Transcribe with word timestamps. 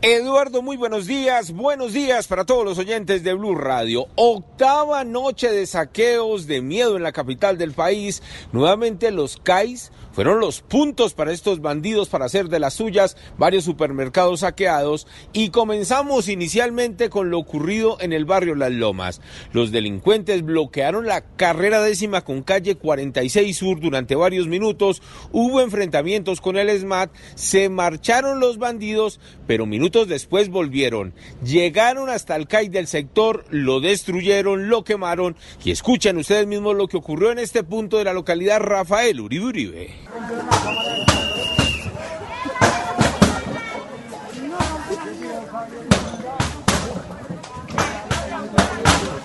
Eduardo, 0.00 0.62
muy 0.62 0.76
buenos 0.76 1.06
días. 1.06 1.50
Buenos 1.50 1.92
días 1.92 2.28
para 2.28 2.44
todos 2.44 2.64
los 2.64 2.78
oyentes 2.78 3.24
de 3.24 3.34
Blue 3.34 3.56
Radio. 3.56 4.06
Octava 4.14 5.02
noche 5.02 5.50
de 5.50 5.66
saqueos 5.66 6.46
de 6.46 6.62
miedo 6.62 6.96
en 6.96 7.02
la 7.02 7.10
capital 7.10 7.58
del 7.58 7.72
país. 7.72 8.22
Nuevamente 8.52 9.10
los 9.10 9.38
CAIs 9.38 9.90
fueron 10.18 10.40
los 10.40 10.62
puntos 10.62 11.14
para 11.14 11.30
estos 11.30 11.60
bandidos 11.60 12.08
para 12.08 12.24
hacer 12.24 12.48
de 12.48 12.58
las 12.58 12.74
suyas 12.74 13.16
varios 13.38 13.62
supermercados 13.62 14.40
saqueados 14.40 15.06
y 15.32 15.50
comenzamos 15.50 16.28
inicialmente 16.28 17.08
con 17.08 17.30
lo 17.30 17.38
ocurrido 17.38 17.98
en 18.00 18.12
el 18.12 18.24
barrio 18.24 18.56
Las 18.56 18.72
Lomas. 18.72 19.20
Los 19.52 19.70
delincuentes 19.70 20.42
bloquearon 20.42 21.06
la 21.06 21.20
carrera 21.20 21.80
décima 21.82 22.22
con 22.22 22.42
calle 22.42 22.74
46 22.74 23.56
Sur 23.56 23.78
durante 23.78 24.16
varios 24.16 24.48
minutos, 24.48 25.02
hubo 25.30 25.60
enfrentamientos 25.60 26.40
con 26.40 26.56
el 26.56 26.76
SMAT, 26.76 27.12
se 27.36 27.68
marcharon 27.68 28.40
los 28.40 28.58
bandidos, 28.58 29.20
pero 29.46 29.66
minutos 29.66 30.08
después 30.08 30.48
volvieron, 30.48 31.14
llegaron 31.44 32.10
hasta 32.10 32.34
el 32.34 32.48
CAI 32.48 32.70
del 32.70 32.88
sector, 32.88 33.44
lo 33.50 33.78
destruyeron, 33.78 34.68
lo 34.68 34.82
quemaron 34.82 35.36
y 35.64 35.70
escuchen 35.70 36.16
ustedes 36.16 36.48
mismos 36.48 36.74
lo 36.74 36.88
que 36.88 36.96
ocurrió 36.96 37.30
en 37.30 37.38
este 37.38 37.62
punto 37.62 37.98
de 37.98 38.04
la 38.04 38.12
localidad 38.14 38.58
Rafael 38.58 39.20
Uribe 39.20 39.44
Uribe. 39.44 40.07
Thank 40.10 40.30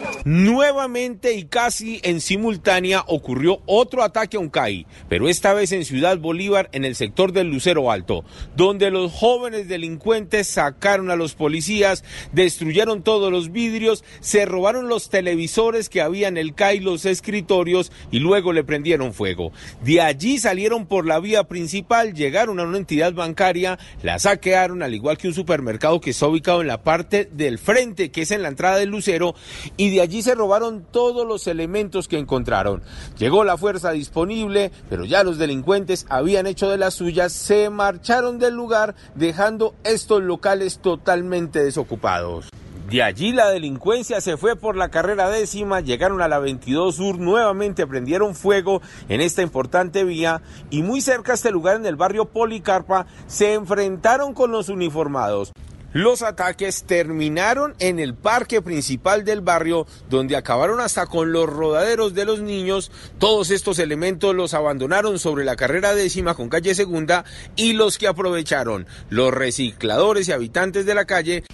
you. 0.00 0.11
Nuevamente 0.24 1.34
y 1.34 1.46
casi 1.46 2.00
en 2.04 2.20
simultánea 2.20 3.02
ocurrió 3.08 3.60
otro 3.66 4.04
ataque 4.04 4.36
a 4.36 4.40
un 4.40 4.50
CAI, 4.50 4.86
pero 5.08 5.28
esta 5.28 5.52
vez 5.52 5.72
en 5.72 5.84
Ciudad 5.84 6.16
Bolívar, 6.18 6.68
en 6.72 6.84
el 6.84 6.94
sector 6.94 7.32
del 7.32 7.48
Lucero 7.48 7.90
Alto, 7.90 8.24
donde 8.54 8.92
los 8.92 9.10
jóvenes 9.10 9.66
delincuentes 9.66 10.46
sacaron 10.46 11.10
a 11.10 11.16
los 11.16 11.34
policías, 11.34 12.04
destruyeron 12.30 13.02
todos 13.02 13.32
los 13.32 13.50
vidrios, 13.50 14.04
se 14.20 14.44
robaron 14.44 14.86
los 14.86 15.10
televisores 15.10 15.88
que 15.88 16.00
había 16.00 16.28
en 16.28 16.36
el 16.36 16.54
CAI, 16.54 16.78
los 16.78 17.04
escritorios 17.04 17.90
y 18.12 18.20
luego 18.20 18.52
le 18.52 18.62
prendieron 18.62 19.14
fuego. 19.14 19.50
De 19.82 20.00
allí 20.00 20.38
salieron 20.38 20.86
por 20.86 21.04
la 21.04 21.18
vía 21.18 21.44
principal, 21.44 22.14
llegaron 22.14 22.60
a 22.60 22.64
una 22.64 22.78
entidad 22.78 23.12
bancaria, 23.12 23.76
la 24.04 24.20
saquearon, 24.20 24.84
al 24.84 24.94
igual 24.94 25.18
que 25.18 25.26
un 25.26 25.34
supermercado 25.34 26.00
que 26.00 26.10
está 26.10 26.28
ubicado 26.28 26.60
en 26.60 26.68
la 26.68 26.84
parte 26.84 27.28
del 27.32 27.58
frente, 27.58 28.12
que 28.12 28.22
es 28.22 28.30
en 28.30 28.42
la 28.42 28.48
entrada 28.48 28.76
del 28.76 28.90
Lucero, 28.90 29.34
y 29.76 29.90
de 29.90 30.00
allí 30.00 30.11
Allí 30.12 30.20
se 30.20 30.34
robaron 30.34 30.84
todos 30.90 31.26
los 31.26 31.46
elementos 31.46 32.06
que 32.06 32.18
encontraron. 32.18 32.82
Llegó 33.16 33.44
la 33.44 33.56
fuerza 33.56 33.92
disponible, 33.92 34.70
pero 34.90 35.06
ya 35.06 35.24
los 35.24 35.38
delincuentes 35.38 36.04
habían 36.10 36.46
hecho 36.46 36.68
de 36.68 36.76
las 36.76 36.92
suyas, 36.92 37.32
se 37.32 37.70
marcharon 37.70 38.38
del 38.38 38.52
lugar 38.52 38.94
dejando 39.14 39.74
estos 39.84 40.22
locales 40.22 40.80
totalmente 40.80 41.64
desocupados. 41.64 42.50
De 42.90 43.02
allí 43.02 43.32
la 43.32 43.48
delincuencia 43.48 44.20
se 44.20 44.36
fue 44.36 44.54
por 44.54 44.76
la 44.76 44.90
carrera 44.90 45.30
décima, 45.30 45.80
llegaron 45.80 46.20
a 46.20 46.28
la 46.28 46.40
22 46.40 46.94
Sur, 46.94 47.18
nuevamente 47.18 47.86
prendieron 47.86 48.34
fuego 48.34 48.82
en 49.08 49.22
esta 49.22 49.40
importante 49.40 50.04
vía 50.04 50.42
y 50.68 50.82
muy 50.82 51.00
cerca 51.00 51.32
a 51.32 51.36
este 51.36 51.50
lugar 51.50 51.76
en 51.76 51.86
el 51.86 51.96
barrio 51.96 52.26
Policarpa 52.26 53.06
se 53.26 53.54
enfrentaron 53.54 54.34
con 54.34 54.52
los 54.52 54.68
uniformados. 54.68 55.54
Los 55.92 56.22
ataques 56.22 56.84
terminaron 56.84 57.74
en 57.78 57.98
el 57.98 58.14
parque 58.14 58.62
principal 58.62 59.24
del 59.24 59.42
barrio, 59.42 59.86
donde 60.08 60.36
acabaron 60.36 60.80
hasta 60.80 61.06
con 61.06 61.32
los 61.32 61.46
rodaderos 61.46 62.14
de 62.14 62.24
los 62.24 62.40
niños. 62.40 62.90
Todos 63.18 63.50
estos 63.50 63.78
elementos 63.78 64.34
los 64.34 64.54
abandonaron 64.54 65.18
sobre 65.18 65.44
la 65.44 65.54
carrera 65.54 65.94
décima 65.94 66.34
con 66.34 66.48
calle 66.48 66.74
segunda 66.74 67.26
y 67.56 67.74
los 67.74 67.98
que 67.98 68.08
aprovecharon, 68.08 68.86
los 69.10 69.34
recicladores 69.34 70.28
y 70.28 70.32
habitantes 70.32 70.86
de 70.86 70.94
la 70.94 71.04
calle, 71.04 71.44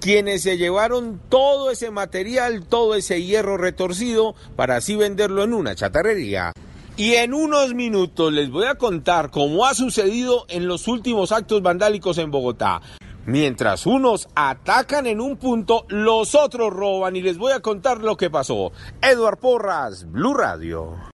quienes 0.00 0.42
se 0.42 0.58
llevaron 0.58 1.20
todo 1.28 1.70
ese 1.70 1.92
material, 1.92 2.66
todo 2.66 2.96
ese 2.96 3.22
hierro 3.22 3.58
retorcido, 3.58 4.34
para 4.56 4.74
así 4.74 4.96
venderlo 4.96 5.44
en 5.44 5.54
una 5.54 5.76
chatarrería. 5.76 6.52
Y 6.96 7.14
en 7.14 7.32
unos 7.32 7.74
minutos 7.74 8.32
les 8.32 8.50
voy 8.50 8.66
a 8.66 8.74
contar 8.74 9.30
cómo 9.30 9.66
ha 9.66 9.74
sucedido 9.74 10.46
en 10.48 10.66
los 10.66 10.88
últimos 10.88 11.30
actos 11.30 11.62
vandálicos 11.62 12.18
en 12.18 12.32
Bogotá. 12.32 12.80
Mientras 13.26 13.86
unos 13.86 14.28
atacan 14.34 15.06
en 15.06 15.20
un 15.20 15.36
punto, 15.38 15.86
los 15.88 16.34
otros 16.34 16.72
roban 16.72 17.16
y 17.16 17.22
les 17.22 17.38
voy 17.38 17.52
a 17.52 17.60
contar 17.60 17.98
lo 18.02 18.16
que 18.16 18.28
pasó. 18.28 18.72
Eduard 19.00 19.38
Porras, 19.38 20.10
Blue 20.10 20.34
Radio. 20.34 21.13